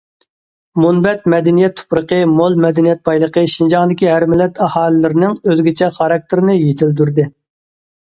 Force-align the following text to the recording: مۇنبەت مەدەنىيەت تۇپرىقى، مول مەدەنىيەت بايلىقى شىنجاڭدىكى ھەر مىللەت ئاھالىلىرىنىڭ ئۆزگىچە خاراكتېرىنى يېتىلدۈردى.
مۇنبەت 0.85 1.27
مەدەنىيەت 1.33 1.75
تۇپرىقى، 1.81 2.17
مول 2.31 2.57
مەدەنىيەت 2.65 3.05
بايلىقى 3.11 3.45
شىنجاڭدىكى 3.55 4.11
ھەر 4.15 4.29
مىللەت 4.35 4.65
ئاھالىلىرىنىڭ 4.69 5.41
ئۆزگىچە 5.45 5.95
خاراكتېرىنى 6.03 6.61
يېتىلدۈردى. 6.61 7.33